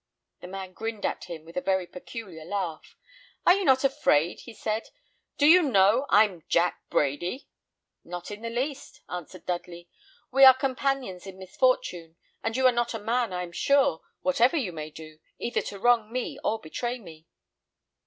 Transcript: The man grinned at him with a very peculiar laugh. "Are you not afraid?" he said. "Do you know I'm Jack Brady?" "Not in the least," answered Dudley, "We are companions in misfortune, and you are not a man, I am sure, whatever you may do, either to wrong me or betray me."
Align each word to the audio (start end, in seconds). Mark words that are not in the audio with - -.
The 0.39 0.47
man 0.47 0.73
grinned 0.73 1.05
at 1.05 1.25
him 1.25 1.45
with 1.45 1.55
a 1.57 1.61
very 1.61 1.85
peculiar 1.85 2.43
laugh. 2.43 2.97
"Are 3.45 3.53
you 3.53 3.63
not 3.63 3.83
afraid?" 3.83 4.39
he 4.39 4.53
said. 4.55 4.89
"Do 5.37 5.45
you 5.45 5.61
know 5.61 6.07
I'm 6.09 6.41
Jack 6.49 6.81
Brady?" 6.89 7.47
"Not 8.03 8.31
in 8.31 8.41
the 8.41 8.49
least," 8.49 9.01
answered 9.07 9.45
Dudley, 9.45 9.89
"We 10.31 10.43
are 10.43 10.55
companions 10.57 11.27
in 11.27 11.37
misfortune, 11.37 12.15
and 12.43 12.57
you 12.57 12.65
are 12.65 12.71
not 12.71 12.95
a 12.95 12.99
man, 12.99 13.31
I 13.31 13.43
am 13.43 13.51
sure, 13.51 14.01
whatever 14.23 14.57
you 14.57 14.71
may 14.71 14.89
do, 14.89 15.19
either 15.37 15.61
to 15.61 15.77
wrong 15.77 16.11
me 16.11 16.39
or 16.43 16.59
betray 16.59 16.97
me." 16.97 17.27